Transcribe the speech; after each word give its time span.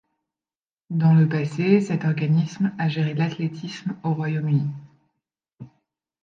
Dans 0.89 1.13
le 1.13 1.29
passé, 1.29 1.79
cet 1.79 2.05
organisme 2.05 2.73
a 2.79 2.89
géré 2.89 3.13
l'athlétisme 3.13 3.95
au 4.01 4.15
Royaume-Uni. 4.15 4.67